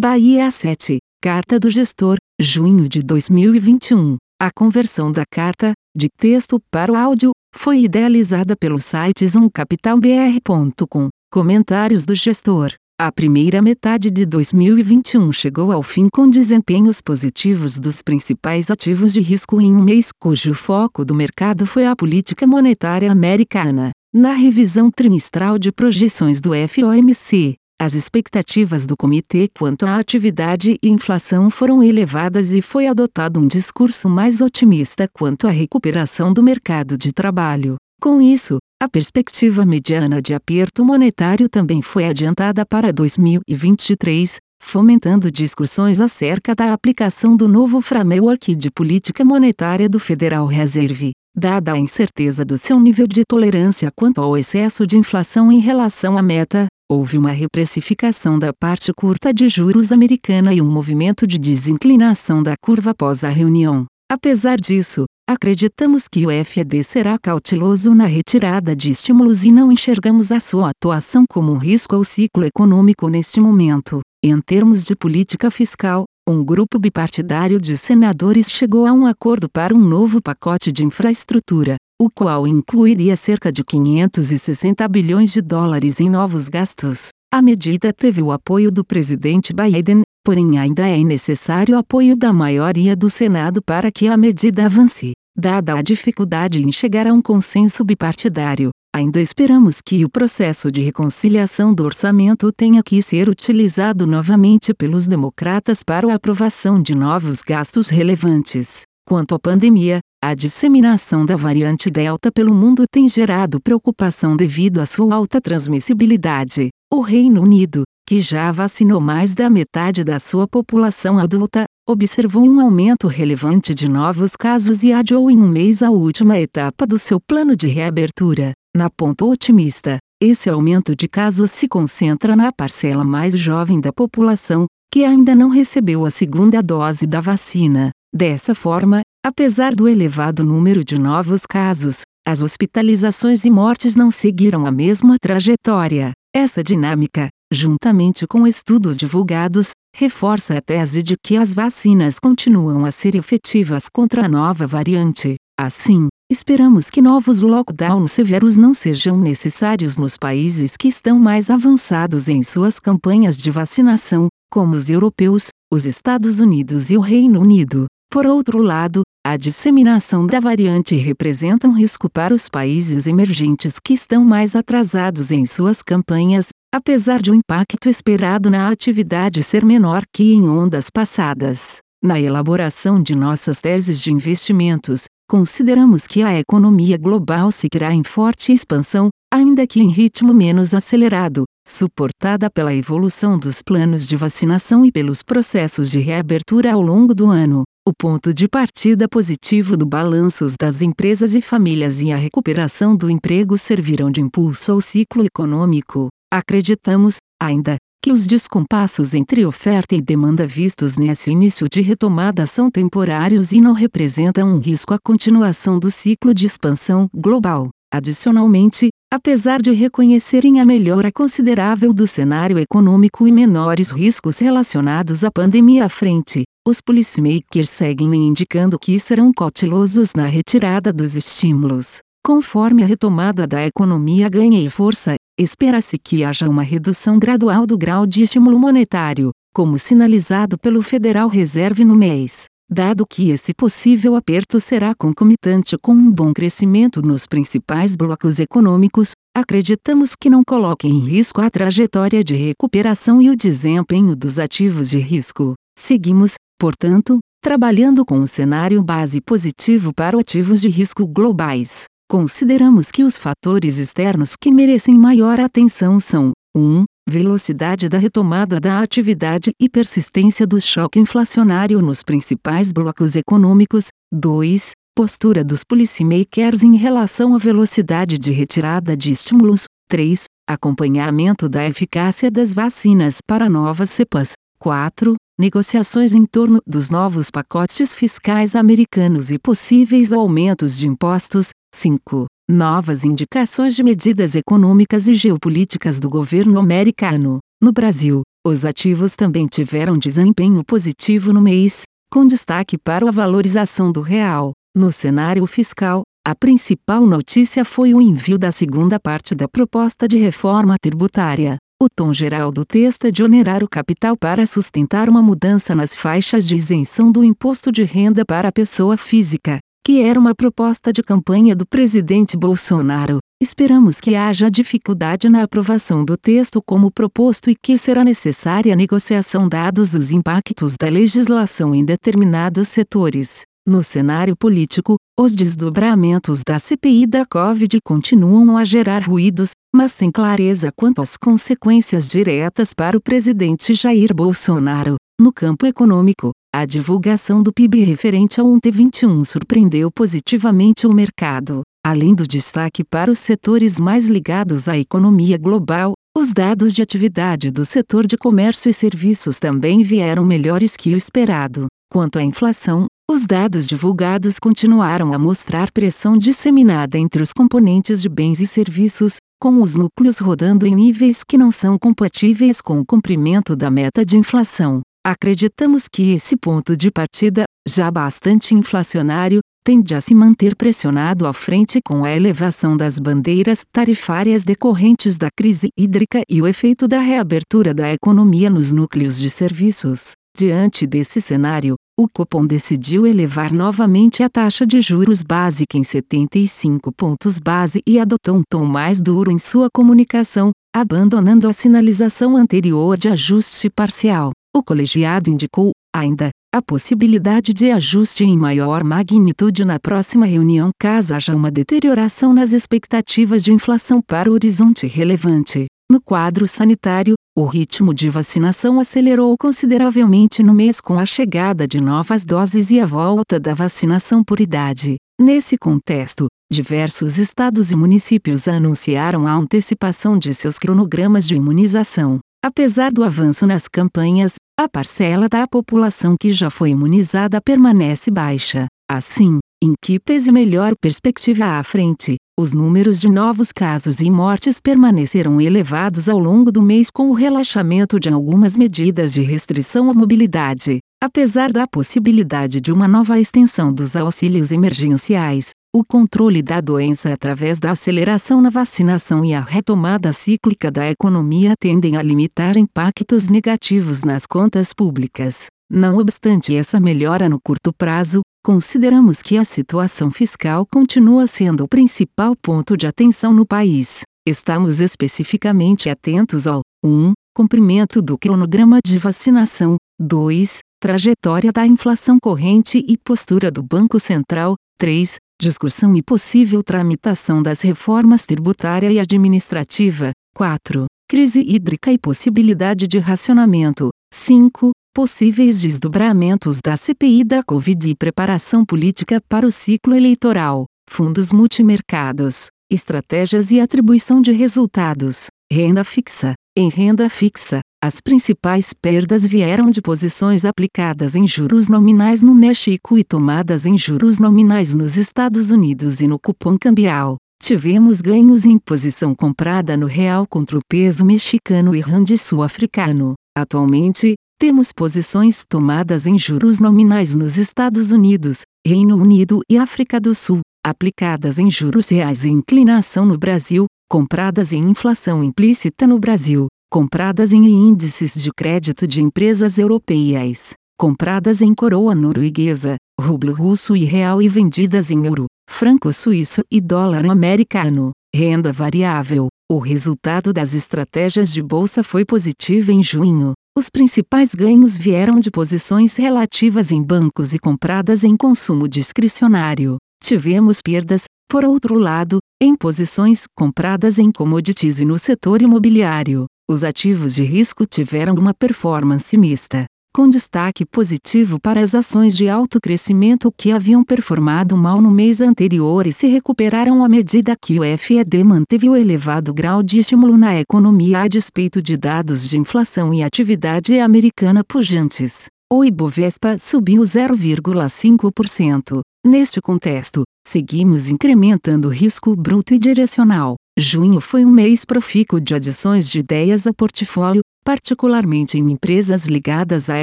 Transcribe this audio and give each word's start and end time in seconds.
Bahia 0.00 0.48
7. 0.48 0.98
Carta 1.20 1.58
do 1.58 1.68
Gestor, 1.68 2.18
junho 2.40 2.88
de 2.88 3.02
2021. 3.02 4.16
A 4.40 4.48
conversão 4.48 5.10
da 5.10 5.24
carta, 5.28 5.72
de 5.92 6.06
texto 6.16 6.60
para 6.70 6.92
o 6.92 6.94
áudio, 6.94 7.32
foi 7.52 7.80
idealizada 7.80 8.54
pelo 8.56 8.80
site 8.80 9.26
zoomcapitalbr.com. 9.26 11.08
Comentários 11.32 12.06
do 12.06 12.14
gestor. 12.14 12.74
A 12.96 13.10
primeira 13.10 13.60
metade 13.60 14.08
de 14.08 14.24
2021 14.24 15.32
chegou 15.32 15.72
ao 15.72 15.82
fim 15.82 16.06
com 16.08 16.30
desempenhos 16.30 17.00
positivos 17.00 17.80
dos 17.80 18.00
principais 18.00 18.70
ativos 18.70 19.12
de 19.12 19.20
risco 19.20 19.60
em 19.60 19.74
um 19.74 19.82
mês 19.82 20.10
cujo 20.16 20.54
foco 20.54 21.04
do 21.04 21.12
mercado 21.12 21.66
foi 21.66 21.86
a 21.86 21.96
política 21.96 22.46
monetária 22.46 23.10
americana. 23.10 23.90
Na 24.14 24.32
revisão 24.32 24.92
trimestral 24.92 25.58
de 25.58 25.72
projeções 25.72 26.40
do 26.40 26.50
FOMC, 26.68 27.56
as 27.80 27.94
expectativas 27.94 28.86
do 28.86 28.96
comitê 28.96 29.48
quanto 29.56 29.86
à 29.86 29.98
atividade 29.98 30.76
e 30.82 30.88
inflação 30.88 31.48
foram 31.48 31.80
elevadas 31.80 32.52
e 32.52 32.60
foi 32.60 32.88
adotado 32.88 33.38
um 33.38 33.46
discurso 33.46 34.08
mais 34.08 34.40
otimista 34.40 35.08
quanto 35.12 35.46
à 35.46 35.50
recuperação 35.50 36.32
do 36.32 36.42
mercado 36.42 36.98
de 36.98 37.12
trabalho. 37.12 37.76
Com 38.00 38.20
isso, 38.20 38.58
a 38.82 38.88
perspectiva 38.88 39.64
mediana 39.64 40.20
de 40.20 40.34
aperto 40.34 40.84
monetário 40.84 41.48
também 41.48 41.80
foi 41.80 42.04
adiantada 42.04 42.66
para 42.66 42.92
2023, 42.92 44.38
fomentando 44.60 45.30
discussões 45.30 46.00
acerca 46.00 46.56
da 46.56 46.72
aplicação 46.72 47.36
do 47.36 47.46
novo 47.46 47.80
framework 47.80 48.56
de 48.56 48.72
política 48.72 49.24
monetária 49.24 49.88
do 49.88 50.00
Federal 50.00 50.46
Reserve, 50.46 51.12
dada 51.36 51.72
a 51.72 51.78
incerteza 51.78 52.44
do 52.44 52.58
seu 52.58 52.78
nível 52.78 53.06
de 53.06 53.22
tolerância 53.28 53.90
quanto 53.94 54.20
ao 54.20 54.36
excesso 54.36 54.86
de 54.86 54.96
inflação 54.96 55.50
em 55.52 55.58
relação 55.58 56.16
à 56.16 56.22
meta. 56.22 56.66
Houve 56.90 57.18
uma 57.18 57.32
reprecificação 57.32 58.38
da 58.38 58.52
parte 58.52 58.92
curta 58.92 59.32
de 59.32 59.48
juros 59.48 59.92
americana 59.92 60.54
e 60.54 60.60
um 60.60 60.70
movimento 60.70 61.26
de 61.26 61.38
desinclinação 61.38 62.42
da 62.42 62.54
curva 62.62 62.90
após 62.90 63.24
a 63.24 63.28
reunião. 63.28 63.86
Apesar 64.10 64.56
disso, 64.56 65.04
Acreditamos 65.30 66.08
que 66.10 66.26
o 66.26 66.30
FED 66.42 66.82
será 66.82 67.18
cauteloso 67.18 67.94
na 67.94 68.06
retirada 68.06 68.74
de 68.74 68.88
estímulos 68.88 69.44
e 69.44 69.50
não 69.52 69.70
enxergamos 69.70 70.32
a 70.32 70.40
sua 70.40 70.70
atuação 70.70 71.26
como 71.28 71.52
um 71.52 71.58
risco 71.58 71.94
ao 71.94 72.02
ciclo 72.02 72.46
econômico 72.46 73.08
neste 73.08 73.38
momento. 73.38 74.00
Em 74.24 74.40
termos 74.40 74.82
de 74.82 74.96
política 74.96 75.50
fiscal, 75.50 76.06
um 76.28 76.44
grupo 76.44 76.78
bipartidário 76.78 77.58
de 77.58 77.78
senadores 77.78 78.50
chegou 78.50 78.84
a 78.84 78.92
um 78.92 79.06
acordo 79.06 79.48
para 79.48 79.74
um 79.74 79.78
novo 79.78 80.20
pacote 80.20 80.70
de 80.70 80.84
infraestrutura, 80.84 81.76
o 81.98 82.10
qual 82.10 82.46
incluiria 82.46 83.16
cerca 83.16 83.50
de 83.50 83.64
560 83.64 84.86
bilhões 84.88 85.32
de 85.32 85.40
dólares 85.40 86.00
em 86.00 86.10
novos 86.10 86.48
gastos. 86.48 87.08
A 87.32 87.40
medida 87.40 87.94
teve 87.94 88.22
o 88.22 88.30
apoio 88.30 88.70
do 88.70 88.84
presidente 88.84 89.54
Biden, 89.54 90.02
porém 90.22 90.58
ainda 90.58 90.86
é 90.86 91.02
necessário 91.02 91.74
o 91.74 91.78
apoio 91.78 92.14
da 92.14 92.30
maioria 92.30 92.94
do 92.94 93.08
Senado 93.08 93.62
para 93.62 93.90
que 93.90 94.06
a 94.06 94.16
medida 94.16 94.66
avance. 94.66 95.12
Dada 95.34 95.78
a 95.78 95.82
dificuldade 95.82 96.62
em 96.62 96.70
chegar 96.70 97.06
a 97.06 97.12
um 97.12 97.22
consenso 97.22 97.82
bipartidário, 97.84 98.70
ainda 98.94 99.20
esperamos 99.20 99.80
que 99.80 100.04
o 100.04 100.08
processo 100.08 100.70
de 100.70 100.80
reconciliação 100.80 101.72
do 101.72 101.84
orçamento 101.84 102.50
tenha 102.52 102.82
que 102.82 103.00
ser 103.00 103.28
utilizado 103.28 104.06
novamente 104.06 104.74
pelos 104.74 105.06
democratas 105.06 105.82
para 105.82 106.10
a 106.12 106.16
aprovação 106.16 106.82
de 106.82 106.94
novos 106.94 107.42
gastos 107.42 107.88
relevantes. 107.88 108.82
Quanto 109.06 109.34
à 109.34 109.38
pandemia, 109.38 110.00
a 110.22 110.34
disseminação 110.34 111.24
da 111.24 111.36
variante 111.36 111.90
Delta 111.90 112.30
pelo 112.32 112.52
mundo 112.52 112.84
tem 112.90 113.08
gerado 113.08 113.60
preocupação 113.60 114.36
devido 114.36 114.80
à 114.80 114.86
sua 114.86 115.14
alta 115.14 115.40
transmissibilidade. 115.40 116.70
O 116.92 117.00
Reino 117.00 117.40
Unido, 117.40 117.84
que 118.08 118.20
já 118.20 118.50
vacinou 118.50 119.00
mais 119.00 119.34
da 119.34 119.48
metade 119.48 120.02
da 120.02 120.18
sua 120.18 120.48
população 120.48 121.18
adulta, 121.18 121.66
observou 121.88 122.42
um 122.42 122.60
aumento 122.60 123.06
relevante 123.06 123.74
de 123.74 123.88
novos 123.88 124.34
casos 124.34 124.82
e 124.82 124.92
adiou 124.92 125.30
em 125.30 125.38
um 125.38 125.48
mês 125.48 125.82
a 125.82 125.90
última 125.90 126.38
etapa 126.38 126.86
do 126.86 126.98
seu 126.98 127.20
plano 127.20 127.54
de 127.54 127.68
reabertura. 127.68 128.52
Na 128.78 128.88
ponta 128.88 129.24
otimista, 129.24 129.98
esse 130.22 130.48
aumento 130.48 130.94
de 130.94 131.08
casos 131.08 131.50
se 131.50 131.66
concentra 131.66 132.36
na 132.36 132.52
parcela 132.52 133.02
mais 133.02 133.36
jovem 133.36 133.80
da 133.80 133.92
população, 133.92 134.66
que 134.94 135.04
ainda 135.04 135.34
não 135.34 135.48
recebeu 135.48 136.06
a 136.06 136.12
segunda 136.12 136.62
dose 136.62 137.04
da 137.04 137.20
vacina. 137.20 137.90
Dessa 138.14 138.54
forma, 138.54 139.00
apesar 139.26 139.74
do 139.74 139.88
elevado 139.88 140.44
número 140.44 140.84
de 140.84 140.96
novos 140.96 141.44
casos, 141.44 142.02
as 142.24 142.40
hospitalizações 142.40 143.44
e 143.44 143.50
mortes 143.50 143.96
não 143.96 144.12
seguiram 144.12 144.64
a 144.64 144.70
mesma 144.70 145.16
trajetória. 145.20 146.12
Essa 146.32 146.62
dinâmica, 146.62 147.30
juntamente 147.52 148.28
com 148.28 148.46
estudos 148.46 148.96
divulgados, 148.96 149.70
reforça 149.92 150.56
a 150.56 150.60
tese 150.60 151.02
de 151.02 151.16
que 151.20 151.36
as 151.36 151.52
vacinas 151.52 152.20
continuam 152.20 152.84
a 152.84 152.92
ser 152.92 153.16
efetivas 153.16 153.86
contra 153.92 154.26
a 154.26 154.28
nova 154.28 154.68
variante. 154.68 155.34
Assim, 155.58 156.06
esperamos 156.30 156.90
que 156.90 157.00
novos 157.00 157.40
lockdowns 157.40 158.12
severos 158.12 158.54
não 158.54 158.74
sejam 158.74 159.18
necessários 159.18 159.96
nos 159.96 160.16
países 160.16 160.76
que 160.76 160.88
estão 160.88 161.18
mais 161.18 161.48
avançados 161.48 162.28
em 162.28 162.42
suas 162.42 162.78
campanhas 162.78 163.36
de 163.36 163.50
vacinação, 163.50 164.28
como 164.50 164.76
os 164.76 164.90
europeus, 164.90 165.48
os 165.72 165.86
Estados 165.86 166.38
Unidos 166.38 166.90
e 166.90 166.96
o 166.96 167.00
Reino 167.00 167.40
Unido. 167.40 167.86
Por 168.10 168.26
outro 168.26 168.62
lado, 168.62 169.02
a 169.26 169.36
disseminação 169.36 170.26
da 170.26 170.40
variante 170.40 170.96
representa 170.96 171.66
um 171.66 171.72
risco 171.72 172.10
para 172.10 172.34
os 172.34 172.48
países 172.48 173.06
emergentes 173.06 173.74
que 173.82 173.92
estão 173.92 174.24
mais 174.24 174.54
atrasados 174.54 175.30
em 175.30 175.44
suas 175.44 175.82
campanhas, 175.82 176.48
apesar 176.74 177.20
de 177.20 177.30
o 177.30 177.34
impacto 177.34 177.88
esperado 177.88 178.50
na 178.50 178.68
atividade 178.68 179.42
ser 179.42 179.64
menor 179.64 180.02
que 180.12 180.32
em 180.32 180.48
ondas 180.48 180.88
passadas. 180.90 181.78
Na 182.02 182.20
elaboração 182.20 183.02
de 183.02 183.14
nossas 183.14 183.60
teses 183.60 184.00
de 184.00 184.12
investimentos, 184.12 185.04
consideramos 185.28 186.06
que 186.06 186.22
a 186.22 186.38
economia 186.38 186.96
global 186.96 187.52
seguirá 187.52 187.92
em 187.92 188.02
forte 188.02 188.50
expansão, 188.50 189.10
ainda 189.32 189.66
que 189.66 189.78
em 189.78 189.90
ritmo 189.90 190.32
menos 190.32 190.72
acelerado, 190.72 191.44
suportada 191.66 192.50
pela 192.50 192.74
evolução 192.74 193.38
dos 193.38 193.60
planos 193.62 194.06
de 194.06 194.16
vacinação 194.16 194.86
e 194.86 194.90
pelos 194.90 195.22
processos 195.22 195.90
de 195.90 195.98
reabertura 195.98 196.72
ao 196.72 196.80
longo 196.80 197.14
do 197.14 197.26
ano. 197.26 197.64
O 197.86 197.92
ponto 197.92 198.32
de 198.32 198.48
partida 198.48 199.06
positivo 199.08 199.76
do 199.76 199.86
balanços 199.86 200.54
das 200.58 200.82
empresas 200.82 201.34
e 201.34 201.40
famílias 201.40 202.02
e 202.02 202.10
a 202.10 202.16
recuperação 202.16 202.96
do 202.96 203.10
emprego 203.10 203.56
serviram 203.56 204.10
de 204.10 204.20
impulso 204.20 204.72
ao 204.72 204.80
ciclo 204.80 205.24
econômico. 205.24 206.08
Acreditamos, 206.32 207.16
ainda, 207.40 207.76
que 208.02 208.12
os 208.12 208.26
descompassos 208.26 209.14
entre 209.14 209.44
oferta 209.44 209.94
e 209.94 210.00
demanda 210.00 210.46
vistos 210.46 210.96
nesse 210.96 211.30
início 211.30 211.68
de 211.68 211.80
retomada 211.80 212.46
são 212.46 212.70
temporários 212.70 213.52
e 213.52 213.60
não 213.60 213.72
representam 213.72 214.54
um 214.54 214.58
risco 214.58 214.94
à 214.94 214.98
continuação 214.98 215.78
do 215.78 215.90
ciclo 215.90 216.32
de 216.32 216.46
expansão 216.46 217.08
global. 217.12 217.68
Adicionalmente, 217.92 218.90
apesar 219.12 219.60
de 219.60 219.72
reconhecerem 219.72 220.60
a 220.60 220.64
melhora 220.64 221.10
considerável 221.10 221.92
do 221.92 222.06
cenário 222.06 222.58
econômico 222.58 223.26
e 223.26 223.32
menores 223.32 223.90
riscos 223.90 224.38
relacionados 224.38 225.24
à 225.24 225.30
pandemia 225.30 225.86
à 225.86 225.88
frente, 225.88 226.44
os 226.66 226.82
policymakers 226.82 227.70
seguem 227.70 228.14
indicando 228.14 228.78
que 228.78 228.98
serão 228.98 229.32
cautelosos 229.32 230.12
na 230.14 230.26
retirada 230.26 230.92
dos 230.92 231.16
estímulos. 231.16 231.98
Conforme 232.22 232.82
a 232.82 232.86
retomada 232.86 233.46
da 233.46 233.64
economia 233.64 234.28
ganhe 234.28 234.68
força, 234.68 235.14
espera-se 235.38 235.96
que 235.96 236.24
haja 236.24 236.48
uma 236.48 236.64
redução 236.64 237.18
gradual 237.18 237.64
do 237.64 237.78
grau 237.78 238.04
de 238.04 238.24
estímulo 238.24 238.58
monetário, 238.58 239.30
como 239.54 239.78
sinalizado 239.78 240.58
pelo 240.58 240.82
Federal 240.82 241.28
Reserve 241.28 241.84
no 241.84 241.94
mês. 241.94 242.46
Dado 242.70 243.06
que 243.08 243.30
esse 243.30 243.54
possível 243.54 244.14
aperto 244.14 244.60
será 244.60 244.94
concomitante 244.94 245.78
com 245.78 245.92
um 245.92 246.12
bom 246.12 246.34
crescimento 246.34 247.00
nos 247.00 247.26
principais 247.26 247.96
blocos 247.96 248.38
econômicos, 248.38 249.12
acreditamos 249.34 250.14
que 250.14 250.28
não 250.28 250.42
coloque 250.46 250.86
em 250.86 250.98
risco 250.98 251.40
a 251.40 251.48
trajetória 251.48 252.22
de 252.22 252.34
recuperação 252.34 253.22
e 253.22 253.30
o 253.30 253.36
desempenho 253.36 254.14
dos 254.14 254.38
ativos 254.38 254.90
de 254.90 254.98
risco. 254.98 255.54
Seguimos, 255.78 256.34
portanto, 256.60 257.20
trabalhando 257.40 258.04
com 258.04 258.18
um 258.18 258.26
cenário 258.26 258.82
base 258.82 259.20
positivo 259.20 259.94
para 259.94 260.18
ativos 260.20 260.60
de 260.60 260.68
risco 260.68 261.06
globais. 261.06 261.84
Consideramos 262.10 262.90
que 262.90 263.04
os 263.04 263.18
fatores 263.18 263.76
externos 263.76 264.34
que 264.34 264.50
merecem 264.50 264.94
maior 264.94 265.38
atenção 265.38 266.00
são: 266.00 266.32
1. 266.56 266.86
Velocidade 267.06 267.86
da 267.86 267.98
retomada 267.98 268.58
da 268.58 268.80
atividade 268.80 269.50
e 269.60 269.68
persistência 269.68 270.46
do 270.46 270.58
choque 270.58 270.98
inflacionário 270.98 271.82
nos 271.82 272.02
principais 272.02 272.72
blocos 272.72 273.14
econômicos. 273.14 273.88
2. 274.10 274.70
Postura 274.96 275.44
dos 275.44 275.62
policymakers 275.62 276.62
em 276.62 276.76
relação 276.76 277.34
à 277.34 277.38
velocidade 277.38 278.16
de 278.16 278.30
retirada 278.30 278.96
de 278.96 279.10
estímulos. 279.10 279.64
3. 279.90 280.24
Acompanhamento 280.48 281.46
da 281.46 281.66
eficácia 281.66 282.30
das 282.30 282.54
vacinas 282.54 283.18
para 283.20 283.50
novas 283.50 283.90
cepas. 283.90 284.32
4. 284.58 285.14
Negociações 285.40 286.14
em 286.14 286.26
torno 286.26 286.60
dos 286.66 286.90
novos 286.90 287.30
pacotes 287.30 287.94
fiscais 287.94 288.56
americanos 288.56 289.30
e 289.30 289.38
possíveis 289.38 290.12
aumentos 290.12 290.76
de 290.76 290.88
impostos. 290.88 291.50
5. 291.72 292.26
Novas 292.50 293.04
indicações 293.04 293.76
de 293.76 293.84
medidas 293.84 294.34
econômicas 294.34 295.06
e 295.06 295.14
geopolíticas 295.14 296.00
do 296.00 296.10
governo 296.10 296.58
americano. 296.58 297.38
No 297.62 297.70
Brasil, 297.70 298.22
Os 298.44 298.64
ativos 298.64 299.14
também 299.14 299.46
tiveram 299.46 299.98
desempenho 299.98 300.64
positivo 300.64 301.32
no 301.32 301.40
mês, 301.40 301.82
com 302.10 302.26
destaque 302.26 302.78
para 302.78 303.08
a 303.08 303.12
valorização 303.12 303.92
do 303.92 304.00
real. 304.00 304.52
No 304.74 304.90
cenário 304.90 305.46
fiscal, 305.46 306.02
a 306.26 306.34
principal 306.34 307.06
notícia 307.06 307.64
foi 307.64 307.94
o 307.94 308.00
envio 308.00 308.38
da 308.38 308.50
segunda 308.50 308.98
parte 308.98 309.34
da 309.34 309.46
proposta 309.46 310.08
de 310.08 310.16
reforma 310.16 310.76
tributária. 310.80 311.58
O 311.80 311.88
tom 311.88 312.12
geral 312.12 312.50
do 312.50 312.64
texto 312.64 313.04
é 313.04 313.10
de 313.12 313.22
onerar 313.22 313.62
o 313.62 313.68
capital 313.68 314.16
para 314.16 314.44
sustentar 314.46 315.08
uma 315.08 315.22
mudança 315.22 315.76
nas 315.76 315.94
faixas 315.94 316.44
de 316.44 316.56
isenção 316.56 317.12
do 317.12 317.22
imposto 317.22 317.70
de 317.70 317.84
renda 317.84 318.24
para 318.24 318.48
a 318.48 318.52
pessoa 318.52 318.96
física, 318.96 319.60
que 319.86 320.02
era 320.02 320.18
uma 320.18 320.34
proposta 320.34 320.92
de 320.92 321.04
campanha 321.04 321.54
do 321.54 321.64
presidente 321.64 322.36
Bolsonaro. 322.36 323.20
Esperamos 323.40 324.00
que 324.00 324.16
haja 324.16 324.50
dificuldade 324.50 325.28
na 325.28 325.44
aprovação 325.44 326.04
do 326.04 326.16
texto 326.16 326.60
como 326.60 326.90
proposto 326.90 327.48
e 327.48 327.54
que 327.54 327.78
será 327.78 328.02
necessária 328.02 328.74
negociação 328.74 329.48
dados 329.48 329.94
os 329.94 330.10
impactos 330.10 330.74
da 330.76 330.88
legislação 330.88 331.76
em 331.76 331.84
determinados 331.84 332.66
setores. 332.66 333.42
No 333.68 333.82
cenário 333.82 334.34
político, 334.34 334.96
os 335.20 335.36
desdobramentos 335.36 336.40
da 336.42 336.58
CPI 336.58 337.06
da 337.06 337.26
Covid 337.26 337.78
continuam 337.84 338.56
a 338.56 338.64
gerar 338.64 339.02
ruídos, 339.02 339.50
mas 339.76 339.92
sem 339.92 340.10
clareza 340.10 340.72
quanto 340.74 341.02
às 341.02 341.18
consequências 341.18 342.08
diretas 342.08 342.72
para 342.72 342.96
o 342.96 343.00
presidente 343.00 343.74
Jair 343.74 344.14
Bolsonaro. 344.14 344.96
No 345.20 345.30
campo 345.30 345.66
econômico, 345.66 346.30
a 346.50 346.64
divulgação 346.64 347.42
do 347.42 347.52
PIB 347.52 347.84
referente 347.84 348.40
ao 348.40 348.46
1T21 348.46 349.22
surpreendeu 349.26 349.90
positivamente 349.90 350.86
o 350.86 350.94
mercado. 350.94 351.60
Além 351.84 352.14
do 352.14 352.26
destaque 352.26 352.82
para 352.82 353.10
os 353.10 353.18
setores 353.18 353.78
mais 353.78 354.08
ligados 354.08 354.66
à 354.66 354.78
economia 354.78 355.36
global, 355.36 355.92
os 356.16 356.32
dados 356.32 356.72
de 356.72 356.80
atividade 356.80 357.50
do 357.50 357.66
setor 357.66 358.06
de 358.06 358.16
comércio 358.16 358.70
e 358.70 358.72
serviços 358.72 359.38
também 359.38 359.82
vieram 359.82 360.24
melhores 360.24 360.74
que 360.74 360.94
o 360.94 360.96
esperado. 360.96 361.66
Quanto 361.92 362.18
à 362.18 362.22
inflação, 362.22 362.86
os 363.18 363.26
dados 363.26 363.66
divulgados 363.66 364.38
continuaram 364.38 365.14
a 365.14 365.18
mostrar 365.18 365.72
pressão 365.72 366.16
disseminada 366.16 366.98
entre 366.98 367.22
os 367.22 367.32
componentes 367.32 368.02
de 368.02 368.08
bens 368.08 368.38
e 368.38 368.46
serviços, 368.46 369.16
com 369.40 369.62
os 369.62 369.74
núcleos 369.74 370.18
rodando 370.18 370.66
em 370.66 370.74
níveis 370.74 371.24
que 371.26 371.38
não 371.38 371.50
são 371.50 371.78
compatíveis 371.78 372.60
com 372.60 372.78
o 372.78 372.86
cumprimento 372.86 373.56
da 373.56 373.70
meta 373.70 374.04
de 374.04 374.18
inflação. 374.18 374.82
Acreditamos 375.04 375.86
que 375.90 376.12
esse 376.12 376.36
ponto 376.36 376.76
de 376.76 376.90
partida, 376.90 377.44
já 377.66 377.90
bastante 377.90 378.54
inflacionário, 378.54 379.40
tende 379.64 379.94
a 379.94 380.00
se 380.00 380.14
manter 380.14 380.54
pressionado 380.54 381.26
à 381.26 381.32
frente 381.32 381.80
com 381.82 382.04
a 382.04 382.14
elevação 382.14 382.76
das 382.76 382.98
bandeiras 382.98 383.64
tarifárias 383.72 384.44
decorrentes 384.44 385.16
da 385.16 385.28
crise 385.36 385.70
hídrica 385.76 386.22
e 386.28 386.40
o 386.40 386.46
efeito 386.46 386.86
da 386.86 387.00
reabertura 387.00 387.72
da 387.72 387.92
economia 387.92 388.48
nos 388.48 388.70
núcleos 388.70 389.18
de 389.18 389.28
serviços. 389.28 390.12
Diante 390.36 390.86
desse 390.86 391.20
cenário, 391.20 391.74
o 391.98 392.08
Copom 392.08 392.46
decidiu 392.46 393.04
elevar 393.04 393.52
novamente 393.52 394.22
a 394.22 394.28
taxa 394.30 394.64
de 394.64 394.80
juros 394.80 395.20
básica 395.20 395.76
em 395.76 395.82
75 395.82 396.92
pontos 396.92 397.40
base 397.40 397.82
e 397.84 397.98
adotou 397.98 398.36
um 398.36 398.42
tom 398.48 398.64
mais 398.64 399.00
duro 399.00 399.32
em 399.32 399.38
sua 399.38 399.68
comunicação, 399.68 400.52
abandonando 400.72 401.48
a 401.48 401.52
sinalização 401.52 402.36
anterior 402.36 402.96
de 402.96 403.08
ajuste 403.08 403.68
parcial. 403.68 404.30
O 404.56 404.62
colegiado 404.62 405.28
indicou, 405.28 405.72
ainda, 405.92 406.30
a 406.54 406.62
possibilidade 406.62 407.52
de 407.52 407.72
ajuste 407.72 408.22
em 408.22 408.38
maior 408.38 408.84
magnitude 408.84 409.64
na 409.64 409.80
próxima 409.80 410.24
reunião 410.24 410.70
caso 410.80 411.16
haja 411.16 411.34
uma 411.34 411.50
deterioração 411.50 412.32
nas 412.32 412.52
expectativas 412.52 413.42
de 413.42 413.52
inflação 413.52 414.00
para 414.00 414.30
o 414.30 414.34
horizonte 414.34 414.86
relevante. 414.86 415.66
No 415.90 416.00
quadro 416.00 416.46
sanitário, 416.46 417.14
o 417.38 417.44
ritmo 417.44 417.94
de 417.94 418.10
vacinação 418.10 418.80
acelerou 418.80 419.36
consideravelmente 419.38 420.42
no 420.42 420.52
mês 420.52 420.80
com 420.80 420.98
a 420.98 421.06
chegada 421.06 421.68
de 421.68 421.80
novas 421.80 422.24
doses 422.24 422.72
e 422.72 422.80
a 422.80 422.84
volta 422.84 423.38
da 423.38 423.54
vacinação 423.54 424.24
por 424.24 424.40
idade. 424.40 424.96
Nesse 425.20 425.56
contexto, 425.56 426.26
diversos 426.52 427.16
estados 427.16 427.70
e 427.70 427.76
municípios 427.76 428.48
anunciaram 428.48 429.24
a 429.24 429.32
antecipação 429.32 430.18
de 430.18 430.34
seus 430.34 430.58
cronogramas 430.58 431.28
de 431.28 431.36
imunização. 431.36 432.18
Apesar 432.44 432.90
do 432.90 433.04
avanço 433.04 433.46
nas 433.46 433.68
campanhas, 433.68 434.34
a 434.58 434.68
parcela 434.68 435.28
da 435.28 435.46
população 435.46 436.16
que 436.20 436.32
já 436.32 436.50
foi 436.50 436.70
imunizada 436.70 437.40
permanece 437.40 438.10
baixa. 438.10 438.66
Assim, 438.90 439.38
em 439.62 439.74
que 439.80 440.00
pese 440.00 440.32
melhor 440.32 440.72
perspectiva 440.80 441.44
à 441.44 441.62
frente, 441.62 442.16
os 442.38 442.52
números 442.52 443.00
de 443.00 443.08
novos 443.08 443.50
casos 443.50 443.98
e 443.98 444.08
mortes 444.08 444.60
permaneceram 444.60 445.40
elevados 445.40 446.08
ao 446.08 446.20
longo 446.20 446.52
do 446.52 446.62
mês 446.62 446.88
com 446.88 447.10
o 447.10 447.12
relaxamento 447.12 447.98
de 447.98 448.08
algumas 448.08 448.56
medidas 448.56 449.12
de 449.12 449.22
restrição 449.22 449.90
à 449.90 449.92
mobilidade. 449.92 450.78
Apesar 451.02 451.50
da 451.50 451.66
possibilidade 451.66 452.60
de 452.60 452.70
uma 452.70 452.86
nova 452.86 453.18
extensão 453.18 453.72
dos 453.72 453.96
auxílios 453.96 454.52
emergenciais, 454.52 455.50
o 455.74 455.82
controle 455.84 456.40
da 456.40 456.60
doença 456.60 457.12
através 457.12 457.58
da 457.58 457.72
aceleração 457.72 458.40
na 458.40 458.50
vacinação 458.50 459.24
e 459.24 459.34
a 459.34 459.40
retomada 459.40 460.12
cíclica 460.12 460.70
da 460.70 460.88
economia 460.88 461.54
tendem 461.58 461.96
a 461.96 462.02
limitar 462.02 462.56
impactos 462.56 463.28
negativos 463.28 464.04
nas 464.04 464.26
contas 464.26 464.72
públicas. 464.72 465.48
Não 465.70 465.98
obstante 465.98 466.54
essa 466.56 466.80
melhora 466.80 467.28
no 467.28 467.38
curto 467.38 467.74
prazo, 467.74 468.22
consideramos 468.42 469.20
que 469.20 469.36
a 469.36 469.44
situação 469.44 470.10
fiscal 470.10 470.64
continua 470.64 471.26
sendo 471.26 471.64
o 471.64 471.68
principal 471.68 472.34
ponto 472.34 472.74
de 472.74 472.86
atenção 472.86 473.34
no 473.34 473.44
país. 473.44 474.00
Estamos 474.26 474.80
especificamente 474.80 475.90
atentos 475.90 476.46
ao 476.46 476.62
1. 476.82 477.12
Cumprimento 477.36 478.00
do 478.00 478.16
cronograma 478.16 478.78
de 478.82 478.98
vacinação, 478.98 479.76
2. 480.00 480.60
Trajetória 480.80 481.52
da 481.52 481.66
inflação 481.66 482.18
corrente 482.18 482.82
e 482.88 482.96
postura 482.96 483.50
do 483.50 483.62
Banco 483.62 484.00
Central, 484.00 484.54
3. 484.78 485.16
Discussão 485.38 485.94
e 485.94 486.02
possível 486.02 486.62
tramitação 486.62 487.42
das 487.42 487.60
reformas 487.60 488.24
tributária 488.24 488.90
e 488.90 488.98
administrativa, 488.98 490.12
4. 490.34 490.86
Crise 491.06 491.40
hídrica 491.46 491.92
e 491.92 491.98
possibilidade 491.98 492.88
de 492.88 492.98
racionamento, 492.98 493.90
5 494.14 494.72
possíveis 494.98 495.60
desdobramentos 495.60 496.58
da 496.60 496.76
CPI 496.76 497.22
da 497.22 497.40
Covid 497.40 497.88
e 497.88 497.94
preparação 497.94 498.64
política 498.64 499.22
para 499.28 499.46
o 499.46 499.50
ciclo 499.52 499.94
eleitoral, 499.94 500.66
fundos 500.90 501.30
multimercados, 501.30 502.48
estratégias 502.68 503.52
e 503.52 503.60
atribuição 503.60 504.20
de 504.20 504.32
resultados, 504.32 505.28
renda 505.52 505.84
fixa. 505.84 506.34
Em 506.58 506.68
renda 506.68 507.08
fixa, 507.08 507.60
as 507.80 508.00
principais 508.00 508.72
perdas 508.72 509.24
vieram 509.24 509.70
de 509.70 509.80
posições 509.80 510.44
aplicadas 510.44 511.14
em 511.14 511.28
juros 511.28 511.68
nominais 511.68 512.20
no 512.20 512.34
México 512.34 512.98
e 512.98 513.04
tomadas 513.04 513.66
em 513.66 513.78
juros 513.78 514.18
nominais 514.18 514.74
nos 514.74 514.96
Estados 514.96 515.52
Unidos 515.52 516.00
e 516.00 516.08
no 516.08 516.18
cupom 516.18 516.58
cambial. 516.60 517.18
Tivemos 517.40 518.00
ganhos 518.00 518.44
em 518.44 518.58
posição 518.58 519.14
comprada 519.14 519.76
no 519.76 519.86
real 519.86 520.26
contra 520.26 520.58
o 520.58 520.60
peso 520.68 521.04
mexicano 521.04 521.72
e 521.72 521.78
rand 521.78 522.16
sul-africano. 522.16 523.14
Atualmente, 523.36 524.16
temos 524.38 524.72
posições 524.72 525.44
tomadas 525.44 526.06
em 526.06 526.16
juros 526.16 526.60
nominais 526.60 527.14
nos 527.16 527.36
Estados 527.36 527.90
Unidos, 527.90 528.42
Reino 528.64 528.96
Unido 528.96 529.40
e 529.50 529.58
África 529.58 530.00
do 530.00 530.14
Sul, 530.14 530.40
aplicadas 530.64 531.40
em 531.40 531.50
juros 531.50 531.88
reais 531.88 532.24
e 532.24 532.28
inclinação 532.28 533.04
no 533.04 533.18
Brasil, 533.18 533.66
compradas 533.90 534.52
em 534.52 534.70
inflação 534.70 535.24
implícita 535.24 535.88
no 535.88 535.98
Brasil, 535.98 536.46
compradas 536.70 537.32
em 537.32 537.44
índices 537.46 538.14
de 538.14 538.30
crédito 538.30 538.86
de 538.86 539.02
empresas 539.02 539.58
europeias, 539.58 540.52
compradas 540.78 541.42
em 541.42 541.52
coroa 541.52 541.94
norueguesa, 541.94 542.76
rublo 543.00 543.34
russo 543.34 543.74
e 543.74 543.84
real 543.84 544.22
e 544.22 544.28
vendidas 544.28 544.88
em 544.88 545.04
euro, 545.04 545.26
franco 545.50 545.92
suíço 545.92 546.42
e 546.48 546.60
dólar 546.60 547.04
americano. 547.06 547.90
Renda 548.14 548.52
variável. 548.52 549.26
O 549.50 549.58
resultado 549.58 550.32
das 550.32 550.54
estratégias 550.54 551.32
de 551.32 551.42
bolsa 551.42 551.82
foi 551.82 552.04
positivo 552.04 552.70
em 552.70 552.82
junho, 552.82 553.32
os 553.58 553.68
principais 553.68 554.36
ganhos 554.36 554.76
vieram 554.76 555.18
de 555.18 555.32
posições 555.32 555.96
relativas 555.96 556.70
em 556.70 556.80
bancos 556.80 557.34
e 557.34 557.40
compradas 557.40 558.04
em 558.04 558.16
consumo 558.16 558.68
discricionário. 558.68 559.78
Tivemos 560.00 560.62
perdas, 560.62 561.02
por 561.28 561.44
outro 561.44 561.76
lado, 561.76 562.20
em 562.40 562.54
posições 562.54 563.24
compradas 563.36 563.98
em 563.98 564.12
commodities 564.12 564.78
e 564.78 564.84
no 564.84 564.96
setor 564.96 565.42
imobiliário. 565.42 566.26
Os 566.48 566.62
ativos 566.62 567.16
de 567.16 567.24
risco 567.24 567.66
tiveram 567.66 568.14
uma 568.14 568.32
performance 568.32 569.18
mista 569.18 569.66
com 569.92 570.08
destaque 570.08 570.64
positivo 570.64 571.40
para 571.40 571.60
as 571.60 571.74
ações 571.74 572.14
de 572.14 572.28
alto 572.28 572.60
crescimento 572.60 573.32
que 573.36 573.50
haviam 573.50 573.82
performado 573.82 574.56
mal 574.56 574.80
no 574.80 574.90
mês 574.90 575.20
anterior 575.20 575.86
e 575.86 575.92
se 575.92 576.06
recuperaram 576.06 576.84
à 576.84 576.88
medida 576.88 577.34
que 577.40 577.58
o 577.58 577.62
FED 577.78 578.22
manteve 578.22 578.68
o 578.68 578.76
elevado 578.76 579.34
grau 579.34 579.62
de 579.62 579.80
estímulo 579.80 580.16
na 580.16 580.38
economia 580.38 581.02
a 581.02 581.08
despeito 581.08 581.60
de 581.60 581.76
dados 581.76 582.28
de 582.28 582.38
inflação 582.38 582.94
e 582.94 583.02
atividade 583.02 583.78
americana 583.78 584.44
pujantes. 584.44 585.26
O 585.50 585.64
Ibovespa 585.64 586.38
subiu 586.38 586.82
0,5%. 586.82 588.80
Neste 589.06 589.40
contexto, 589.40 590.02
seguimos 590.26 590.90
incrementando 590.90 591.68
o 591.68 591.70
risco 591.70 592.14
bruto 592.14 592.52
e 592.52 592.58
direcional. 592.58 593.36
Junho 593.58 594.00
foi 594.00 594.24
um 594.26 594.30
mês 594.30 594.64
profícuo 594.64 595.18
de 595.18 595.34
adições 595.34 595.88
de 595.88 596.00
ideias 596.00 596.46
a 596.46 596.52
portfólio, 596.52 597.22
particularmente 597.48 598.36
em 598.36 598.52
empresas 598.52 599.06
ligadas 599.06 599.70
à 599.70 599.82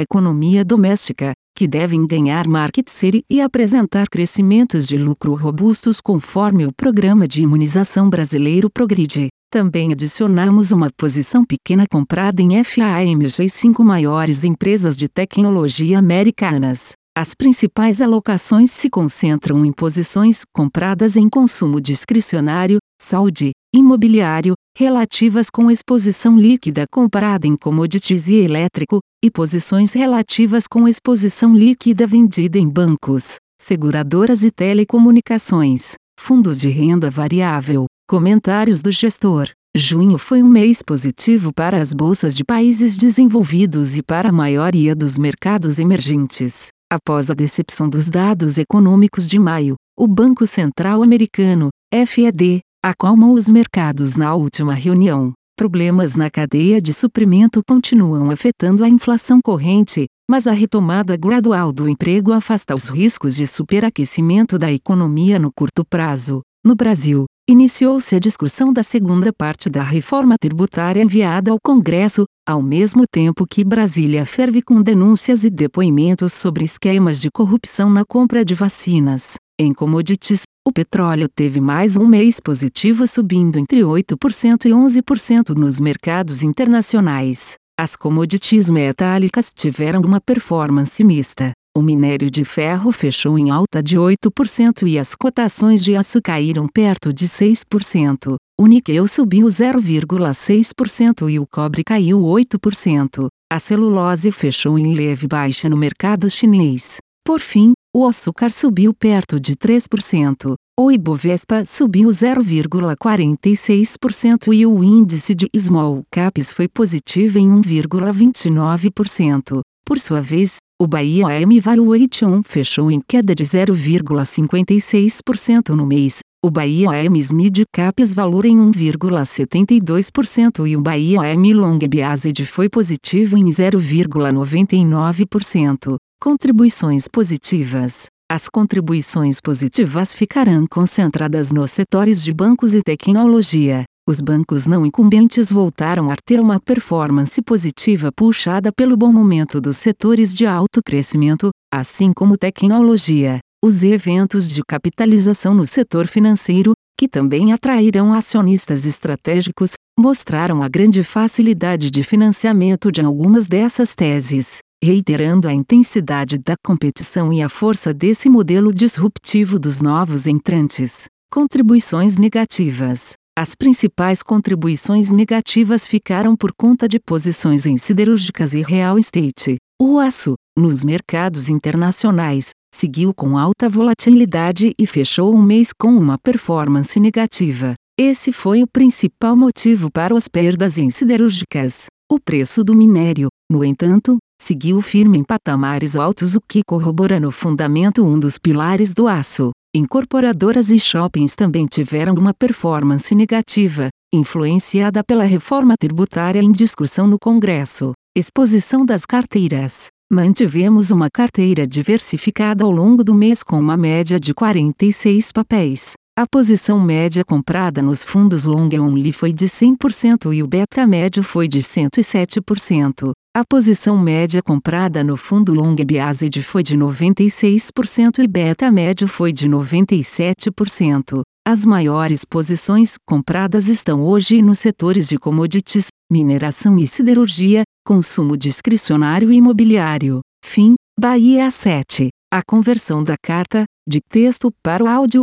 economia 0.00 0.64
doméstica, 0.64 1.32
que 1.52 1.66
devem 1.66 2.06
ganhar 2.06 2.46
market 2.46 2.88
share 2.88 3.24
e 3.28 3.40
apresentar 3.40 4.08
crescimentos 4.08 4.86
de 4.86 4.96
lucro 4.96 5.34
robustos 5.34 6.00
conforme 6.00 6.64
o 6.64 6.72
programa 6.72 7.26
de 7.26 7.42
imunização 7.42 8.08
brasileiro 8.08 8.70
Progride. 8.70 9.30
Também 9.50 9.90
adicionamos 9.90 10.70
uma 10.70 10.90
posição 10.96 11.44
pequena 11.44 11.86
comprada 11.90 12.40
em 12.40 12.62
FAMG 12.62 13.50
5 13.50 13.82
maiores 13.82 14.44
empresas 14.44 14.96
de 14.96 15.08
tecnologia 15.08 15.98
americanas. 15.98 16.92
As 17.18 17.34
principais 17.34 18.00
alocações 18.00 18.70
se 18.70 18.88
concentram 18.88 19.64
em 19.64 19.72
posições 19.72 20.42
compradas 20.54 21.16
em 21.16 21.28
consumo 21.28 21.80
discricionário, 21.80 22.78
saúde, 23.02 23.50
imobiliário, 23.74 24.54
relativas 24.78 25.48
com 25.48 25.70
exposição 25.70 26.38
líquida 26.38 26.84
comprada 26.92 27.46
em 27.46 27.56
commodities 27.56 28.28
e 28.28 28.34
elétrico, 28.34 28.98
e 29.24 29.30
posições 29.30 29.94
relativas 29.94 30.66
com 30.66 30.86
exposição 30.86 31.56
líquida 31.56 32.06
vendida 32.06 32.58
em 32.58 32.68
bancos, 32.68 33.36
seguradoras 33.58 34.44
e 34.44 34.50
telecomunicações, 34.50 35.94
fundos 36.20 36.58
de 36.58 36.68
renda 36.68 37.08
variável. 37.08 37.86
Comentários 38.06 38.82
do 38.82 38.92
gestor. 38.92 39.48
Junho 39.74 40.18
foi 40.18 40.42
um 40.42 40.48
mês 40.48 40.82
positivo 40.82 41.54
para 41.54 41.80
as 41.80 41.94
bolsas 41.94 42.36
de 42.36 42.44
países 42.44 42.98
desenvolvidos 42.98 43.96
e 43.96 44.02
para 44.02 44.28
a 44.28 44.32
maioria 44.32 44.94
dos 44.94 45.16
mercados 45.16 45.78
emergentes. 45.78 46.66
Após 46.92 47.30
a 47.30 47.34
decepção 47.34 47.88
dos 47.88 48.10
dados 48.10 48.58
econômicos 48.58 49.26
de 49.26 49.38
maio, 49.38 49.74
o 49.98 50.06
Banco 50.06 50.46
Central 50.46 51.02
Americano, 51.02 51.70
FED, 52.06 52.60
acalmou 52.88 53.34
os 53.34 53.48
mercados 53.48 54.16
na 54.16 54.34
última 54.34 54.74
reunião. 54.74 55.32
Problemas 55.56 56.14
na 56.14 56.30
cadeia 56.30 56.80
de 56.80 56.92
suprimento 56.92 57.62
continuam 57.66 58.30
afetando 58.30 58.84
a 58.84 58.88
inflação 58.88 59.40
corrente, 59.42 60.06
mas 60.30 60.46
a 60.46 60.52
retomada 60.52 61.16
gradual 61.16 61.72
do 61.72 61.88
emprego 61.88 62.32
afasta 62.32 62.74
os 62.74 62.88
riscos 62.88 63.34
de 63.34 63.46
superaquecimento 63.46 64.58
da 64.58 64.70
economia 64.70 65.38
no 65.38 65.50
curto 65.50 65.84
prazo. 65.84 66.42
No 66.64 66.74
Brasil, 66.74 67.24
iniciou-se 67.48 68.14
a 68.14 68.18
discussão 68.18 68.72
da 68.72 68.82
segunda 68.82 69.32
parte 69.32 69.70
da 69.70 69.82
reforma 69.82 70.36
tributária 70.38 71.02
enviada 71.02 71.50
ao 71.50 71.58
Congresso, 71.64 72.24
ao 72.46 72.60
mesmo 72.60 73.04
tempo 73.10 73.46
que 73.46 73.64
Brasília 73.64 74.26
ferve 74.26 74.60
com 74.60 74.82
denúncias 74.82 75.42
e 75.42 75.48
depoimentos 75.48 76.32
sobre 76.32 76.64
esquemas 76.64 77.20
de 77.20 77.30
corrupção 77.30 77.88
na 77.88 78.04
compra 78.04 78.44
de 78.44 78.54
vacinas. 78.54 79.36
Em 79.58 79.72
commodities, 79.72 80.42
o 80.68 80.70
petróleo 80.70 81.30
teve 81.34 81.62
mais 81.62 81.96
um 81.96 82.06
mês 82.06 82.38
positivo 82.38 83.06
subindo 83.06 83.58
entre 83.58 83.80
8% 83.80 84.66
e 84.66 84.68
11% 84.68 85.56
nos 85.56 85.80
mercados 85.80 86.42
internacionais. 86.42 87.54
As 87.80 87.96
commodities 87.96 88.68
metálicas 88.68 89.54
tiveram 89.54 90.02
uma 90.02 90.20
performance 90.20 91.02
mista. 91.02 91.52
O 91.74 91.80
minério 91.80 92.30
de 92.30 92.44
ferro 92.44 92.92
fechou 92.92 93.38
em 93.38 93.50
alta 93.50 93.82
de 93.82 93.96
8% 93.96 94.86
e 94.86 94.98
as 94.98 95.14
cotações 95.14 95.82
de 95.82 95.96
aço 95.96 96.20
caíram 96.20 96.68
perto 96.68 97.10
de 97.10 97.26
6%. 97.26 98.36
O 98.60 98.66
níquel 98.66 99.08
subiu 99.08 99.46
0,6% 99.46 101.30
e 101.30 101.38
o 101.38 101.46
cobre 101.46 101.82
caiu 101.82 102.20
8%. 102.20 103.28
A 103.50 103.58
celulose 103.58 104.30
fechou 104.30 104.78
em 104.78 104.94
leve 104.94 105.26
baixa 105.26 105.66
no 105.66 105.78
mercado 105.78 106.28
chinês. 106.28 106.98
Por 107.24 107.40
fim, 107.40 107.72
o 107.96 108.06
açúcar 108.06 108.52
subiu 108.52 108.92
perto 108.92 109.40
de 109.40 109.56
3%, 109.56 110.54
o 110.78 110.92
Ibovespa 110.92 111.64
subiu 111.64 112.10
0,46% 112.10 114.52
e 114.52 114.66
o 114.66 114.84
índice 114.84 115.34
de 115.34 115.48
small 115.56 116.04
caps 116.10 116.52
foi 116.52 116.68
positivo 116.68 117.38
em 117.38 117.48
1,29%. 117.48 119.62
Por 119.82 119.98
sua 119.98 120.20
vez, 120.20 120.56
o 120.78 120.86
Bahia 120.86 121.28
AM 121.28 121.58
Valuation 121.58 122.42
fechou 122.44 122.90
em 122.90 123.00
queda 123.00 123.34
de 123.34 123.42
0,56% 123.42 125.70
no 125.70 125.86
mês, 125.86 126.18
o 126.44 126.50
Bahia 126.50 126.90
AM 126.90 127.18
Mid 127.32 127.62
Caps 127.72 128.12
valor 128.12 128.44
em 128.44 128.58
1,72% 128.58 130.68
e 130.68 130.76
o 130.76 130.82
Bahia 130.82 131.22
AM 131.22 131.54
Long 131.54 131.78
Biased 131.78 132.44
foi 132.44 132.68
positivo 132.68 133.38
em 133.38 133.46
0,99%. 133.46 135.96
Contribuições 136.26 137.06
positivas. 137.06 138.06
As 138.28 138.48
contribuições 138.48 139.40
positivas 139.40 140.12
ficarão 140.12 140.66
concentradas 140.68 141.52
nos 141.52 141.70
setores 141.70 142.20
de 142.20 142.34
bancos 142.34 142.74
e 142.74 142.82
tecnologia. 142.82 143.84
Os 144.08 144.20
bancos 144.20 144.66
não 144.66 144.84
incumbentes 144.84 145.52
voltaram 145.52 146.10
a 146.10 146.16
ter 146.16 146.40
uma 146.40 146.58
performance 146.58 147.40
positiva 147.40 148.10
puxada 148.10 148.72
pelo 148.72 148.96
bom 148.96 149.12
momento 149.12 149.60
dos 149.60 149.76
setores 149.76 150.34
de 150.34 150.44
alto 150.44 150.80
crescimento, 150.84 151.50
assim 151.72 152.12
como 152.12 152.36
tecnologia. 152.36 153.38
Os 153.64 153.84
eventos 153.84 154.48
de 154.48 154.62
capitalização 154.66 155.54
no 155.54 155.64
setor 155.64 156.08
financeiro, 156.08 156.72
que 156.98 157.06
também 157.06 157.52
atraíram 157.52 158.12
acionistas 158.12 158.84
estratégicos, 158.84 159.74
mostraram 159.96 160.60
a 160.60 160.68
grande 160.68 161.04
facilidade 161.04 161.88
de 161.88 162.02
financiamento 162.02 162.90
de 162.90 163.00
algumas 163.00 163.46
dessas 163.46 163.94
teses 163.94 164.58
reiterando 164.82 165.48
a 165.48 165.52
intensidade 165.52 166.38
da 166.38 166.54
competição 166.64 167.32
e 167.32 167.42
a 167.42 167.48
força 167.48 167.92
desse 167.92 168.28
modelo 168.28 168.72
disruptivo 168.72 169.58
dos 169.58 169.80
novos 169.80 170.26
entrantes. 170.26 171.06
Contribuições 171.30 172.16
negativas. 172.16 173.14
As 173.38 173.54
principais 173.54 174.22
contribuições 174.22 175.10
negativas 175.10 175.86
ficaram 175.86 176.34
por 176.34 176.52
conta 176.56 176.88
de 176.88 176.98
posições 176.98 177.66
em 177.66 177.76
siderúrgicas 177.76 178.54
e 178.54 178.62
real 178.62 178.98
estate. 178.98 179.56
O 179.78 179.98
aço, 179.98 180.34
nos 180.56 180.82
mercados 180.82 181.50
internacionais, 181.50 182.50
seguiu 182.74 183.12
com 183.12 183.36
alta 183.36 183.68
volatilidade 183.68 184.72
e 184.78 184.86
fechou 184.86 185.34
um 185.34 185.42
mês 185.42 185.70
com 185.78 185.88
uma 185.88 186.16
performance 186.18 186.98
negativa. 186.98 187.74
Esse 187.98 188.32
foi 188.32 188.62
o 188.62 188.66
principal 188.66 189.36
motivo 189.36 189.90
para 189.90 190.16
as 190.16 190.28
perdas 190.28 190.78
em 190.78 190.88
siderúrgicas. 190.88 191.86
O 192.10 192.20
preço 192.20 192.62
do 192.62 192.74
minério, 192.74 193.28
no 193.50 193.64
entanto, 193.64 194.16
seguiu 194.46 194.80
firme 194.80 195.18
em 195.18 195.24
patamares 195.24 195.96
altos, 195.96 196.36
o 196.36 196.40
que 196.40 196.62
corrobora 196.64 197.18
no 197.18 197.32
fundamento 197.32 198.04
um 198.04 198.16
dos 198.16 198.38
pilares 198.38 198.94
do 198.94 199.08
aço. 199.08 199.50
Incorporadoras 199.74 200.70
e 200.70 200.78
shoppings 200.78 201.34
também 201.34 201.66
tiveram 201.66 202.14
uma 202.14 202.32
performance 202.32 203.12
negativa, 203.12 203.88
influenciada 204.14 205.02
pela 205.02 205.24
reforma 205.24 205.74
tributária 205.76 206.40
em 206.40 206.52
discussão 206.52 207.08
no 207.08 207.18
Congresso. 207.18 207.92
Exposição 208.16 208.86
das 208.86 209.04
carteiras. 209.04 209.88
Mantivemos 210.10 210.92
uma 210.92 211.08
carteira 211.12 211.66
diversificada 211.66 212.62
ao 212.62 212.70
longo 212.70 213.02
do 213.02 213.12
mês 213.12 213.42
com 213.42 213.58
uma 213.58 213.76
média 213.76 214.20
de 214.20 214.32
46 214.32 215.32
papéis. 215.32 215.94
A 216.18 216.26
posição 216.26 216.80
média 216.80 217.22
comprada 217.22 217.82
nos 217.82 218.02
fundos 218.02 218.44
long 218.44 218.70
only 218.80 219.12
foi 219.12 219.34
de 219.34 219.44
100% 219.44 220.34
e 220.34 220.42
o 220.42 220.46
beta 220.46 220.86
médio 220.86 221.22
foi 221.22 221.46
de 221.46 221.58
107%. 221.58 223.10
A 223.36 223.44
posição 223.44 223.98
média 223.98 224.42
comprada 224.42 225.04
no 225.04 225.14
fundo 225.18 225.52
long 225.52 225.74
biased 225.74 226.42
foi 226.42 226.62
de 226.62 226.74
96% 226.74 228.20
e 228.20 228.26
beta 228.26 228.72
médio 228.72 229.06
foi 229.06 229.30
de 229.30 229.46
97%. 229.46 231.20
As 231.46 231.66
maiores 231.66 232.24
posições 232.24 232.94
compradas 233.06 233.68
estão 233.68 234.02
hoje 234.02 234.40
nos 234.40 234.58
setores 234.58 235.06
de 235.06 235.18
commodities, 235.18 235.88
mineração 236.10 236.78
e 236.78 236.88
siderurgia, 236.88 237.62
consumo 237.86 238.38
discricionário 238.38 239.30
e 239.30 239.36
imobiliário. 239.36 240.20
Fim, 240.42 240.76
Bahia 240.98 241.50
7. 241.50 242.08
A 242.32 242.40
conversão 242.42 243.04
da 243.04 243.16
carta, 243.22 243.64
de 243.86 244.00
texto 244.00 244.50
para 244.62 244.82
o 244.82 244.88
áudio, 244.88 245.22